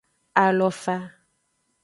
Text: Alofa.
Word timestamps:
Alofa. 0.43 0.97